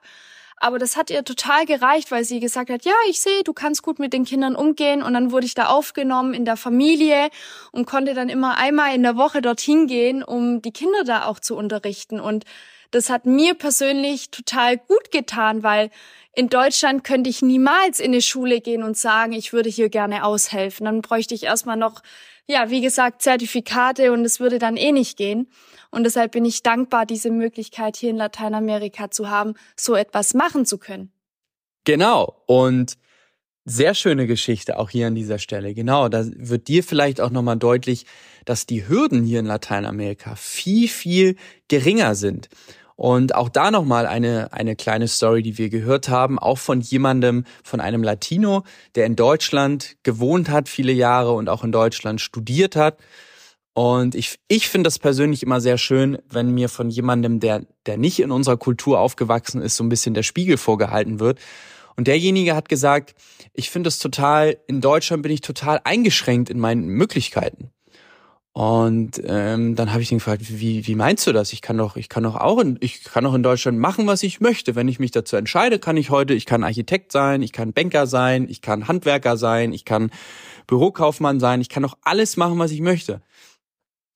Aber 0.60 0.80
das 0.80 0.98
hat 0.98 1.12
ihr 1.12 1.24
total 1.24 1.66
gereicht, 1.66 2.10
weil 2.10 2.24
sie 2.24 2.40
gesagt 2.40 2.72
hat, 2.72 2.84
ja, 2.84 2.94
ich 3.10 3.20
sehe, 3.20 3.44
du 3.44 3.54
kannst 3.54 3.84
gut 3.84 4.00
mit 4.00 4.12
den 4.12 4.26
Kindern 4.26 4.56
umgehen. 4.56 5.04
Und 5.04 5.14
dann 5.14 5.32
wurde 5.32 5.46
ich 5.46 5.54
da 5.54 5.68
aufgenommen 5.68 6.34
in 6.34 6.46
der 6.46 6.58
Familie 6.58 7.30
und 7.72 7.86
konnte 7.86 8.16
dann 8.16 8.28
immer 8.28 8.58
einmal 8.58 8.96
in 8.96 9.04
der 9.04 9.18
Woche 9.18 9.42
dorthin 9.42 9.86
gehen, 9.86 10.24
um 10.24 10.62
die 10.64 10.72
Kinder 10.72 11.04
da 11.06 11.26
auch 11.26 11.40
zu 11.40 11.56
unterrichten. 11.56 12.20
Und 12.20 12.46
das 12.90 13.10
hat 13.10 13.26
mir 13.26 13.54
persönlich 13.54 14.32
total 14.32 14.78
gut 14.78 15.12
getan, 15.12 15.62
weil 15.62 15.92
in 16.34 16.50
Deutschland 16.50 17.04
könnte 17.04 17.30
ich 17.30 17.42
niemals 17.42 18.00
in 18.00 18.12
eine 18.12 18.22
Schule 18.22 18.62
gehen 18.62 18.84
und 18.84 18.98
sagen, 18.98 19.34
ich 19.34 19.54
würde 19.54 19.70
hier 19.70 19.90
gerne 19.90 20.24
aushelfen. 20.24 20.86
Dann 20.86 21.02
bräuchte 21.02 21.36
ich 21.36 21.44
erstmal 21.44 21.78
noch, 21.78 22.02
ja, 22.48 22.70
wie 22.70 22.82
gesagt, 22.82 23.22
Zertifikate 23.22 24.12
und 24.12 24.24
es 24.26 24.40
würde 24.40 24.58
dann 24.58 24.78
eh 24.78 24.92
nicht 24.92 25.18
gehen. 25.18 25.48
Und 25.92 26.04
deshalb 26.04 26.34
bin 26.34 26.46
ich 26.46 26.64
dankbar, 26.64 27.06
diese 27.06 27.32
Möglichkeit 27.32 27.98
hier 27.98 28.10
in 28.10 28.18
Lateinamerika 28.18 29.10
zu 29.12 29.30
haben, 29.30 29.54
so 29.76 29.96
etwas 29.96 30.34
machen 30.34 30.66
zu 30.66 30.78
können. 30.78 31.12
Genau. 31.86 32.44
Und 32.46 32.98
sehr 33.66 33.94
schöne 33.94 34.28
Geschichte 34.28 34.80
auch 34.80 34.90
hier 34.90 35.08
an 35.08 35.16
dieser 35.16 35.40
Stelle. 35.40 35.74
Genau, 35.74 36.08
da 36.08 36.26
wird 36.26 36.70
dir 36.70 36.84
vielleicht 36.84 37.20
auch 37.20 37.32
nochmal 37.32 37.58
deutlich, 37.58 38.06
dass 38.46 38.66
die 38.66 38.88
Hürden 38.88 39.24
hier 39.24 39.42
in 39.42 39.46
Lateinamerika 39.46 40.36
viel, 40.36 40.88
viel 40.88 41.36
geringer 41.68 42.16
sind. 42.16 42.48
Und 42.96 43.36
auch 43.36 43.50
da 43.50 43.70
nochmal 43.70 44.08
eine, 44.08 44.54
eine 44.54 44.76
kleine 44.76 45.08
Story, 45.08 45.44
die 45.44 45.58
wir 45.58 45.70
gehört 45.70 46.10
haben, 46.10 46.40
auch 46.40 46.58
von 46.58 46.82
jemandem, 46.82 47.44
von 47.64 47.80
einem 47.80 48.04
Latino, 48.04 48.64
der 48.96 49.06
in 49.06 49.16
Deutschland 49.16 49.98
gewohnt 50.02 50.50
hat, 50.50 50.68
viele 50.70 50.94
Jahre 50.94 51.34
und 51.34 51.48
auch 51.48 51.64
in 51.64 51.72
Deutschland 51.72 52.22
studiert 52.22 52.76
hat 52.76 52.98
und 53.78 54.16
ich, 54.16 54.40
ich 54.48 54.70
finde 54.70 54.88
das 54.88 54.98
persönlich 54.98 55.44
immer 55.44 55.62
sehr 55.62 55.78
schön, 55.78 56.18
wenn 56.32 56.52
mir 56.52 56.68
von 56.68 56.90
jemandem, 56.90 57.40
der, 57.40 57.62
der 57.86 57.98
nicht 57.98 58.20
in 58.20 58.32
unserer 58.32 58.58
Kultur 58.58 59.00
aufgewachsen 59.00 59.62
ist, 59.62 59.76
so 59.76 59.84
ein 59.84 59.90
bisschen 59.90 60.16
der 60.16 60.24
Spiegel 60.24 60.58
vorgehalten 60.58 61.20
wird. 61.20 61.38
Und 61.96 62.08
derjenige 62.08 62.56
hat 62.56 62.70
gesagt, 62.70 63.14
ich 63.54 63.70
finde 63.70 63.90
es 63.90 64.00
total, 64.00 64.58
in 64.66 64.82
Deutschland 64.82 65.22
bin 65.22 65.32
ich 65.32 65.42
total 65.42 65.80
eingeschränkt 65.84 66.50
in 66.50 66.60
meinen 66.60 66.88
Möglichkeiten. 66.88 67.70
Und 68.52 69.22
ähm, 69.24 69.76
dann 69.76 69.92
habe 69.92 70.02
ich 70.02 70.12
ihn 70.12 70.18
gefragt, 70.18 70.42
wie, 70.48 70.88
wie 70.88 70.96
meinst 70.96 71.28
du 71.28 71.32
das? 71.32 71.54
Ich 71.54 71.62
kann 71.62 71.78
doch, 71.78 71.98
ich 71.98 72.10
kann 72.10 72.24
doch 72.24 72.36
auch 72.36 72.58
in, 72.58 72.80
ich 72.82 73.04
kann 73.04 73.26
doch 73.26 73.36
in 73.36 73.44
Deutschland 73.44 73.78
machen, 73.78 74.08
was 74.08 74.24
ich 74.24 74.40
möchte. 74.40 74.74
Wenn 74.74 74.88
ich 74.88 74.98
mich 74.98 75.12
dazu 75.12 75.36
entscheide, 75.36 75.78
kann 75.78 75.98
ich 75.98 76.10
heute, 76.10 76.34
ich 76.34 76.48
kann 76.48 76.64
Architekt 76.64 77.12
sein, 77.12 77.44
ich 77.44 77.52
kann 77.52 77.74
Banker 77.74 78.08
sein, 78.08 78.48
ich 78.50 78.64
kann 78.64 78.88
Handwerker 78.88 79.38
sein, 79.38 79.72
ich 79.72 79.86
kann 79.86 80.10
Bürokaufmann 80.66 81.40
sein, 81.40 81.62
ich 81.62 81.70
kann 81.70 81.84
doch 81.84 81.96
alles 82.02 82.38
machen, 82.38 82.58
was 82.58 82.72
ich 82.72 82.82
möchte. 82.82 83.22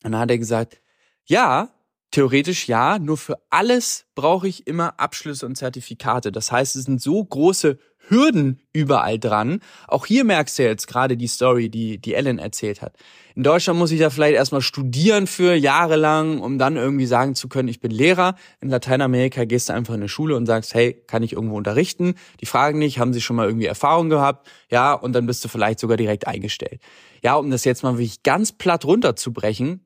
Und 0.03 0.13
dann 0.13 0.21
hat 0.21 0.31
er 0.31 0.37
gesagt, 0.37 0.81
ja, 1.25 1.69
theoretisch 2.11 2.67
ja, 2.67 2.99
nur 2.99 3.17
für 3.17 3.37
alles 3.49 4.05
brauche 4.15 4.47
ich 4.47 4.67
immer 4.67 4.99
Abschlüsse 4.99 5.45
und 5.45 5.55
Zertifikate. 5.55 6.31
Das 6.31 6.51
heißt, 6.51 6.75
es 6.75 6.83
sind 6.83 7.01
so 7.01 7.23
große 7.23 7.77
Hürden 8.07 8.59
überall 8.73 9.19
dran. 9.19 9.61
Auch 9.87 10.05
hier 10.05 10.23
merkst 10.25 10.59
du 10.59 10.63
jetzt 10.63 10.87
gerade 10.87 11.15
die 11.15 11.27
Story, 11.27 11.69
die, 11.69 11.97
die 11.99 12.13
Ellen 12.13 12.39
erzählt 12.39 12.81
hat. 12.81 12.97
In 13.35 13.43
Deutschland 13.43 13.79
muss 13.79 13.91
ich 13.91 13.99
da 13.99 14.09
vielleicht 14.09 14.35
erstmal 14.35 14.61
studieren 14.61 15.27
für 15.27 15.53
jahrelang, 15.53 16.41
um 16.41 16.57
dann 16.57 16.75
irgendwie 16.75 17.05
sagen 17.05 17.35
zu 17.35 17.47
können, 17.47 17.69
ich 17.69 17.79
bin 17.79 17.91
Lehrer. 17.91 18.35
In 18.59 18.69
Lateinamerika 18.69 19.45
gehst 19.45 19.69
du 19.69 19.73
einfach 19.73 19.93
in 19.93 20.01
eine 20.01 20.09
Schule 20.09 20.35
und 20.35 20.45
sagst, 20.45 20.73
hey, 20.73 21.01
kann 21.07 21.23
ich 21.23 21.33
irgendwo 21.33 21.55
unterrichten? 21.55 22.15
Die 22.41 22.45
fragen 22.45 22.79
nicht, 22.79 22.99
haben 22.99 23.13
sie 23.13 23.21
schon 23.21 23.37
mal 23.37 23.47
irgendwie 23.47 23.67
Erfahrung 23.67 24.09
gehabt? 24.09 24.49
Ja, 24.69 24.93
und 24.93 25.13
dann 25.13 25.25
bist 25.25 25.45
du 25.45 25.47
vielleicht 25.47 25.79
sogar 25.79 25.95
direkt 25.95 26.27
eingestellt. 26.27 26.81
Ja, 27.23 27.35
um 27.35 27.49
das 27.49 27.63
jetzt 27.63 27.83
mal 27.83 27.93
wirklich 27.93 28.23
ganz 28.23 28.51
platt 28.51 28.83
runterzubrechen. 28.83 29.85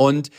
Und 0.00 0.30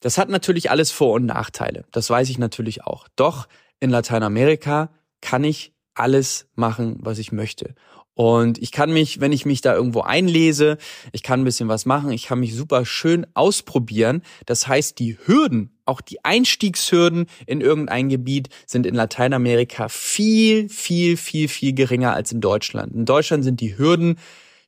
das 0.00 0.18
hat 0.18 0.28
natürlich 0.28 0.70
alles 0.70 0.90
Vor- 0.90 1.14
und 1.14 1.24
Nachteile. 1.24 1.86
Das 1.90 2.10
weiß 2.10 2.28
ich 2.28 2.36
natürlich 2.36 2.84
auch. 2.84 3.08
Doch 3.16 3.48
in 3.80 3.88
Lateinamerika 3.88 4.90
kann 5.22 5.42
ich 5.42 5.72
alles 5.94 6.48
machen, 6.54 6.98
was 7.00 7.18
ich 7.18 7.32
möchte. 7.32 7.74
Und 8.12 8.58
ich 8.58 8.72
kann 8.72 8.92
mich, 8.92 9.22
wenn 9.22 9.32
ich 9.32 9.46
mich 9.46 9.62
da 9.62 9.74
irgendwo 9.74 10.02
einlese, 10.02 10.76
ich 11.12 11.22
kann 11.22 11.40
ein 11.40 11.44
bisschen 11.44 11.66
was 11.66 11.86
machen, 11.86 12.12
ich 12.12 12.26
kann 12.26 12.40
mich 12.40 12.54
super 12.54 12.84
schön 12.84 13.26
ausprobieren. 13.32 14.20
Das 14.44 14.68
heißt, 14.68 14.98
die 14.98 15.16
Hürden, 15.24 15.78
auch 15.86 16.02
die 16.02 16.22
Einstiegshürden 16.22 17.24
in 17.46 17.62
irgendein 17.62 18.10
Gebiet 18.10 18.50
sind 18.66 18.84
in 18.84 18.94
Lateinamerika 18.94 19.88
viel, 19.88 20.68
viel, 20.68 21.16
viel, 21.16 21.48
viel 21.48 21.72
geringer 21.72 22.12
als 22.12 22.32
in 22.32 22.42
Deutschland. 22.42 22.92
In 22.92 23.06
Deutschland 23.06 23.44
sind 23.44 23.62
die 23.62 23.78
Hürden 23.78 24.18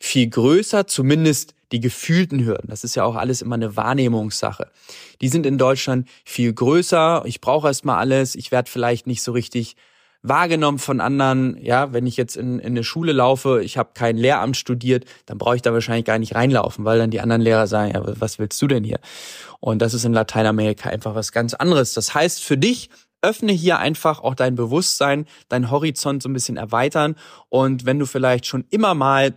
viel 0.00 0.30
größer, 0.30 0.86
zumindest 0.86 1.55
die 1.72 1.80
gefühlten 1.80 2.44
Hürden. 2.44 2.68
Das 2.68 2.84
ist 2.84 2.94
ja 2.94 3.04
auch 3.04 3.16
alles 3.16 3.42
immer 3.42 3.56
eine 3.56 3.76
Wahrnehmungssache. 3.76 4.70
Die 5.20 5.28
sind 5.28 5.46
in 5.46 5.58
Deutschland 5.58 6.08
viel 6.24 6.52
größer. 6.52 7.22
Ich 7.26 7.40
brauche 7.40 7.68
erstmal 7.68 7.98
alles. 7.98 8.34
Ich 8.34 8.52
werde 8.52 8.70
vielleicht 8.70 9.06
nicht 9.06 9.22
so 9.22 9.32
richtig 9.32 9.76
wahrgenommen 10.22 10.78
von 10.78 11.00
anderen. 11.00 11.56
Ja, 11.62 11.92
wenn 11.92 12.06
ich 12.06 12.16
jetzt 12.16 12.36
in, 12.36 12.58
in 12.58 12.68
eine 12.68 12.84
Schule 12.84 13.12
laufe, 13.12 13.62
ich 13.62 13.78
habe 13.78 13.90
kein 13.94 14.16
Lehramt 14.16 14.56
studiert, 14.56 15.04
dann 15.26 15.38
brauche 15.38 15.56
ich 15.56 15.62
da 15.62 15.72
wahrscheinlich 15.72 16.04
gar 16.04 16.18
nicht 16.18 16.34
reinlaufen, 16.34 16.84
weil 16.84 16.98
dann 16.98 17.10
die 17.10 17.20
anderen 17.20 17.42
Lehrer 17.42 17.66
sagen, 17.66 17.92
ja, 17.94 18.02
was 18.20 18.38
willst 18.38 18.60
du 18.60 18.66
denn 18.66 18.84
hier? 18.84 18.98
Und 19.60 19.80
das 19.82 19.94
ist 19.94 20.04
in 20.04 20.12
Lateinamerika 20.12 20.88
einfach 20.88 21.14
was 21.14 21.32
ganz 21.32 21.54
anderes. 21.54 21.94
Das 21.94 22.14
heißt 22.14 22.42
für 22.42 22.58
dich, 22.58 22.90
öffne 23.22 23.52
hier 23.52 23.78
einfach 23.78 24.20
auch 24.20 24.34
dein 24.34 24.54
Bewusstsein, 24.54 25.26
dein 25.48 25.70
Horizont 25.70 26.22
so 26.22 26.28
ein 26.28 26.32
bisschen 26.32 26.56
erweitern. 26.56 27.16
Und 27.48 27.86
wenn 27.86 27.98
du 27.98 28.06
vielleicht 28.06 28.46
schon 28.46 28.64
immer 28.70 28.94
mal 28.94 29.34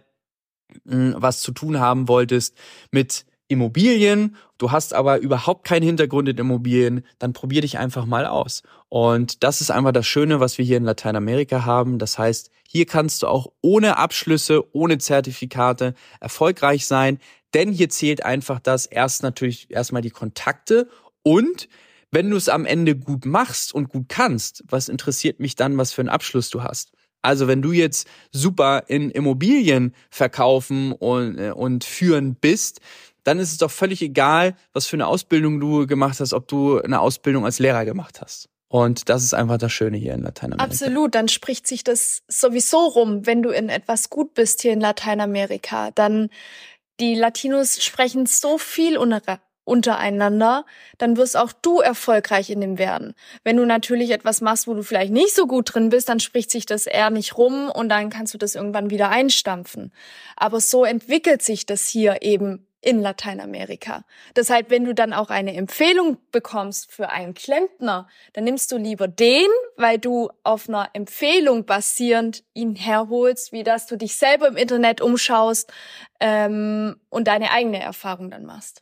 was 0.83 1.41
zu 1.41 1.51
tun 1.51 1.79
haben 1.79 2.07
wolltest 2.07 2.55
mit 2.91 3.25
Immobilien, 3.48 4.36
du 4.59 4.71
hast 4.71 4.93
aber 4.93 5.19
überhaupt 5.19 5.65
keinen 5.65 5.81
Hintergrund 5.81 6.29
in 6.29 6.38
Immobilien, 6.38 7.03
dann 7.17 7.33
probier 7.33 7.62
dich 7.62 7.79
einfach 7.79 8.05
mal 8.05 8.27
aus. 8.27 8.62
Und 8.89 9.43
das 9.43 9.59
ist 9.59 9.71
einfach 9.71 9.91
das 9.91 10.05
Schöne, 10.05 10.39
was 10.39 10.59
wir 10.59 10.65
hier 10.65 10.77
in 10.77 10.83
Lateinamerika 10.83 11.65
haben. 11.65 11.98
Das 11.98 12.19
heißt, 12.19 12.51
hier 12.67 12.86
kannst 12.86 13.24
du 13.24 13.27
auch 13.27 13.48
ohne 13.62 13.98
Abschlüsse, 13.98 14.63
ohne 14.75 15.00
Zertifikate 15.00 15.95
erfolgreich 16.19 16.86
sein, 16.86 17.17
denn 17.55 17.71
hier 17.71 17.89
zählt 17.89 18.24
einfach 18.24 18.59
das 18.59 18.86
erst 18.86 19.24
natürlich 19.24 19.71
erstmal 19.71 20.03
die 20.03 20.12
Kontakte 20.12 20.88
und 21.24 21.67
wenn 22.12 22.29
du 22.29 22.38
es 22.38 22.50
am 22.50 22.65
Ende 22.65 22.95
gut 22.95 23.25
machst 23.25 23.74
und 23.74 23.89
gut 23.89 24.09
kannst, 24.09 24.63
was 24.67 24.89
interessiert 24.89 25.39
mich 25.39 25.55
dann, 25.55 25.77
was 25.77 25.93
für 25.93 26.01
einen 26.01 26.09
Abschluss 26.09 26.50
du 26.50 26.63
hast? 26.63 26.91
Also 27.21 27.47
wenn 27.47 27.61
du 27.61 27.71
jetzt 27.71 28.07
super 28.31 28.83
in 28.88 29.09
Immobilien 29.09 29.93
verkaufen 30.09 30.91
und, 30.93 31.38
äh, 31.38 31.51
und 31.51 31.83
führen 31.83 32.35
bist, 32.35 32.79
dann 33.23 33.39
ist 33.39 33.51
es 33.51 33.57
doch 33.57 33.71
völlig 33.71 34.01
egal, 34.01 34.55
was 34.73 34.88
für 34.88 34.95
eine 34.95 35.07
Ausbildung 35.07 35.59
du 35.59 35.85
gemacht 35.85 36.19
hast, 36.19 36.33
ob 36.33 36.47
du 36.47 36.79
eine 36.79 36.99
Ausbildung 36.99 37.45
als 37.45 37.59
Lehrer 37.59 37.85
gemacht 37.85 38.21
hast. 38.21 38.49
Und 38.69 39.09
das 39.09 39.23
ist 39.23 39.33
einfach 39.33 39.57
das 39.57 39.73
Schöne 39.73 39.97
hier 39.97 40.13
in 40.13 40.21
Lateinamerika. 40.21 40.63
Absolut, 40.63 41.15
dann 41.15 41.27
spricht 41.27 41.65
sich 41.65 41.83
das 41.83 42.21
sowieso 42.27 42.85
rum, 42.85 43.25
wenn 43.25 43.41
du 43.41 43.49
in 43.49 43.67
etwas 43.67 44.11
gut 44.11 44.35
bist 44.35 44.61
hier 44.61 44.73
in 44.73 44.79
Lateinamerika. 44.79 45.89
Dann 45.91 46.29
die 46.99 47.15
Latinos 47.15 47.83
sprechen 47.83 48.27
so 48.27 48.57
viel 48.57 48.97
untereinander, 49.69 50.65
dann 50.97 51.15
wirst 51.15 51.38
auch 51.38 51.53
du 51.53 51.79
erfolgreich 51.79 52.49
in 52.49 52.59
dem 52.59 52.77
werden. 52.77 53.13
Wenn 53.43 53.57
du 53.57 53.65
natürlich 53.65 54.11
etwas 54.11 54.41
machst, 54.41 54.67
wo 54.67 54.73
du 54.73 54.83
vielleicht 54.83 55.13
nicht 55.13 55.33
so 55.33 55.47
gut 55.47 55.73
drin 55.73 55.89
bist, 55.89 56.09
dann 56.09 56.19
spricht 56.19 56.51
sich 56.51 56.65
das 56.65 56.88
eher 56.88 57.11
nicht 57.11 57.38
rum 57.38 57.69
und 57.69 57.89
dann 57.89 58.09
kannst 58.09 58.33
du 58.33 58.38
das 58.38 58.55
irgendwann 58.55 58.89
wieder 58.89 59.09
einstampfen. 59.09 59.93
Aber 60.35 60.59
so 60.59 60.83
entwickelt 60.83 61.41
sich 61.41 61.65
das 61.65 61.88
hier 61.88 62.21
eben 62.21 62.65
in 62.81 63.01
Lateinamerika. 63.01 64.05
Deshalb, 64.35 64.69
wenn 64.69 64.85
du 64.85 64.95
dann 64.95 65.11
auch 65.11 65.29
eine 65.29 65.53
Empfehlung 65.53 66.17
bekommst 66.31 66.91
für 66.91 67.09
einen 67.09 67.33
Klempner, 67.33 68.07
dann 68.33 68.45
nimmst 68.45 68.71
du 68.71 68.77
lieber 68.77 69.07
den, 69.07 69.47
weil 69.75 69.97
du 69.97 70.29
auf 70.43 70.69
einer 70.69 70.89
Empfehlung 70.93 71.65
basierend 71.65 72.43
ihn 72.53 72.75
herholst, 72.75 73.51
wie 73.51 73.63
dass 73.63 73.85
du 73.85 73.97
dich 73.97 74.15
selber 74.15 74.47
im 74.47 74.55
Internet 74.55 75.01
umschaust 75.01 75.71
ähm, 76.21 76.95
und 77.09 77.27
deine 77.27 77.51
eigene 77.51 77.81
Erfahrung 77.81 78.31
dann 78.31 78.45
machst. 78.45 78.81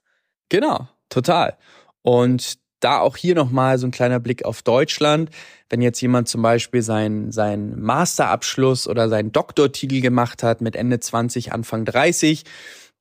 Genau, 0.50 0.88
total. 1.10 1.58
Und 2.02 2.58
da 2.80 3.00
auch 3.00 3.18
hier 3.18 3.36
nochmal 3.36 3.78
so 3.80 3.88
ein 3.88 3.92
kleiner 3.92 4.20
Blick 4.20 4.46
auf 4.46 4.62
Deutschland. 4.62 5.30
Wenn 5.70 5.82
jetzt 5.82 6.00
jemand 6.02 6.28
zum 6.28 6.42
Beispiel 6.42 6.82
seinen, 6.82 7.32
seinen 7.32 7.82
Masterabschluss 7.82 8.88
oder 8.88 9.10
seinen 9.10 9.32
Doktortitel 9.32 10.02
gemacht 10.02 10.44
hat 10.44 10.62
mit 10.62 10.76
Ende 10.76 11.00
20, 11.00 11.54
Anfang 11.54 11.86
30, 11.86 12.44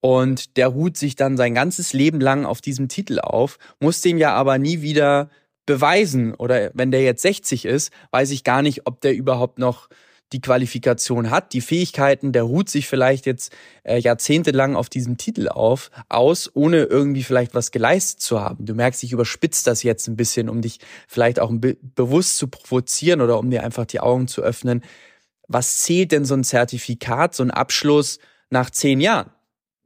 und 0.00 0.57
der 0.57 0.69
ruht 0.69 0.97
sich 0.97 1.17
dann 1.17 1.37
sein 1.37 1.55
ganzes 1.55 1.93
Leben 1.93 2.21
lang 2.21 2.45
auf 2.45 2.61
diesem 2.61 2.88
Titel 2.88 3.19
auf, 3.19 3.59
muss 3.81 4.00
den 4.03 4.19
ja 4.19 4.35
aber 4.35 4.59
nie 4.59 4.81
wieder 4.81 5.31
beweisen. 5.65 6.35
Oder 6.35 6.71
wenn 6.75 6.91
der 6.91 7.03
jetzt 7.03 7.23
60 7.23 7.65
ist, 7.65 7.93
weiß 8.12 8.31
ich 8.31 8.45
gar 8.45 8.62
nicht, 8.62 8.87
ob 8.87 9.00
der 9.00 9.15
überhaupt 9.15 9.59
noch 9.59 9.88
die 10.33 10.40
Qualifikation 10.40 11.30
hat, 11.30 11.52
die 11.52 11.61
Fähigkeiten, 11.61 12.33
der 12.33 12.42
ruht 12.42 12.68
sich 12.68 12.88
vielleicht 12.88 13.26
jetzt 13.26 13.54
äh, 13.85 13.99
jahrzehntelang 13.99 14.75
auf 14.75 14.88
diesem 14.88 15.18
Titel 15.18 15.49
auf, 15.49 15.90
aus, 16.09 16.50
ohne 16.54 16.85
irgendwie 16.85 17.23
vielleicht 17.23 17.54
was 17.54 17.71
geleistet 17.71 18.21
zu 18.21 18.40
haben. 18.40 18.66
Du 18.66 18.75
merkst, 18.75 19.04
ich 19.04 19.12
überspitze 19.12 19.64
das 19.64 19.83
jetzt 19.83 20.09
ein 20.09 20.16
bisschen, 20.16 20.49
um 20.49 20.62
dich 20.62 20.80
vielleicht 21.06 21.38
auch 21.38 21.50
be 21.52 21.76
bewusst 21.80 22.38
zu 22.38 22.49
provozieren 22.49 23.21
oder 23.21 23.38
um 23.38 23.50
dir 23.50 23.62
einfach 23.62 23.87
die 23.87 24.00
Augen 24.00 24.26
zu 24.26 24.42
öffnen. 24.42 24.83
Was 25.47 25.78
zählt 25.78 26.11
denn 26.11 26.25
so 26.25 26.35
ein 26.35 26.45
Zertifikat, 26.45 27.35
so 27.35 27.45
ein 27.45 27.52
Abschluss 27.52 28.18
nach 28.50 28.71
zehn 28.71 29.00
Jahren? 29.00 29.30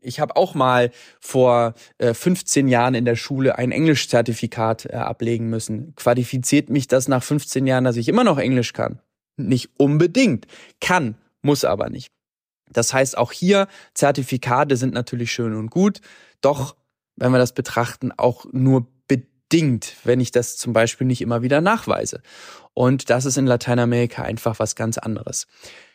Ich 0.03 0.21
habe 0.21 0.37
auch 0.37 0.55
mal 0.55 0.91
vor 1.21 1.75
äh, 1.99 2.15
15 2.15 2.69
Jahren 2.69 2.95
in 2.95 3.05
der 3.05 3.17
Schule 3.17 3.59
ein 3.59 3.71
Englischzertifikat 3.71 4.87
äh, 4.87 4.97
ablegen 4.97 5.51
müssen. 5.51 5.95
Qualifiziert 5.97 6.71
mich 6.71 6.89
das 6.89 7.09
nach 7.09 7.23
15 7.23 7.67
Jahren, 7.67 7.85
dass 7.85 7.97
ich 7.97 8.09
immer 8.09 8.25
noch 8.25 8.39
Englisch 8.39 8.73
kann? 8.73 9.01
Nicht 9.49 9.71
unbedingt. 9.77 10.47
Kann, 10.81 11.17
muss 11.43 11.65
aber 11.65 11.91
nicht. 11.91 12.11
Das 12.73 12.93
heißt, 12.93 13.19
auch 13.19 13.33
hier 13.33 13.67
Zertifikate 13.95 14.77
sind 14.77 14.95
natürlich 14.95 15.33
schön 15.33 15.55
und 15.55 15.71
gut, 15.71 16.01
doch 16.41 16.77
wenn 17.17 17.33
wir 17.33 17.39
das 17.39 17.53
betrachten, 17.53 18.13
auch 18.17 18.47
nur 18.53 18.87
bedingt, 19.09 19.97
wenn 20.05 20.21
ich 20.21 20.31
das 20.31 20.57
zum 20.57 20.73
Beispiel 20.73 21.07
nicht 21.07 21.21
immer 21.21 21.43
wieder 21.43 21.61
nachweise. 21.61 22.23
Und 22.73 23.11
das 23.11 23.25
ist 23.25 23.37
in 23.37 23.47
Lateinamerika 23.47 24.23
einfach 24.23 24.59
was 24.59 24.77
ganz 24.77 24.97
anderes. 24.97 25.47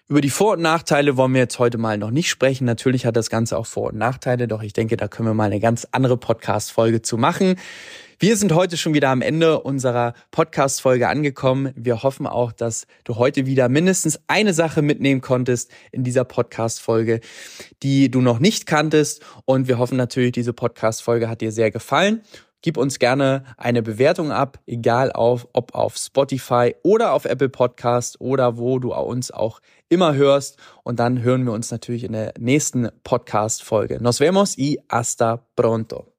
Über 0.08 0.22
die 0.22 0.30
Vor- 0.30 0.54
und 0.54 0.62
Nachteile 0.62 1.18
wollen 1.18 1.34
wir 1.34 1.42
jetzt 1.42 1.58
heute 1.58 1.80
mal 1.80 1.98
noch 1.98 2.12
nicht 2.12 2.30
sprechen. 2.30 2.66
Natürlich 2.66 3.08
hat 3.08 3.16
das 3.16 3.32
Ganze 3.32 3.58
auch 3.58 3.66
Vor- 3.66 3.90
und 3.90 3.98
Nachteile, 3.98 4.48
doch 4.48 4.62
ich 4.62 4.72
denke, 4.72 4.98
da 4.98 5.08
können 5.08 5.28
wir 5.28 5.34
mal 5.34 5.46
eine 5.46 5.60
ganz 5.60 5.88
andere 5.92 6.16
Podcast-Folge 6.16 7.02
zu 7.02 7.18
machen. 7.18 7.56
Wir 8.20 8.38
sind 8.38 8.54
heute 8.54 8.78
schon 8.78 8.94
wieder 8.94 9.10
am 9.10 9.24
Ende 9.24 9.62
unserer 9.62 10.14
Podcast-Folge 10.30 11.10
angekommen. 11.10 11.74
Wir 11.76 12.04
hoffen 12.04 12.28
auch, 12.28 12.52
dass 12.52 12.86
du 13.04 13.16
heute 13.16 13.48
wieder 13.48 13.68
mindestens 13.68 14.20
eine 14.28 14.54
Sache 14.54 14.84
mitnehmen 14.84 15.22
konntest 15.22 15.72
in 15.92 16.04
dieser 16.04 16.24
Podcast-Folge, 16.24 17.20
die 17.82 18.12
du 18.12 18.22
noch 18.22 18.38
nicht 18.38 18.68
kanntest. 18.68 19.26
Und 19.46 19.68
wir 19.68 19.80
hoffen 19.80 19.98
natürlich, 19.98 20.34
diese 20.34 20.54
Podcast-Folge 20.54 21.28
hat 21.28 21.42
dir 21.42 21.52
sehr 21.52 21.72
gefallen. 21.72 22.22
Gib 22.66 22.78
uns 22.78 22.98
gerne 22.98 23.44
eine 23.58 23.84
Bewertung 23.84 24.32
ab, 24.32 24.58
egal 24.66 25.12
auf, 25.12 25.48
ob 25.54 25.76
auf 25.76 25.98
Spotify 25.98 26.74
oder 26.82 27.14
auf 27.14 27.26
Apple 27.26 27.50
Podcast 27.50 28.20
oder 28.20 28.58
wo 28.58 28.80
du 28.80 28.92
uns 28.92 29.30
auch 29.30 29.60
immer 29.88 30.16
hörst. 30.16 30.58
Und 30.84 31.00
dann 31.00 31.22
hören 31.22 31.46
wir 31.46 31.54
uns 31.54 31.70
natürlich 31.70 32.04
in 32.04 32.14
der 32.14 32.34
nächsten 32.40 32.90
Podcast-Folge. 33.04 34.02
Nos 34.02 34.20
vemos 34.20 34.58
y 34.58 34.80
hasta 34.90 35.46
pronto. 35.56 36.15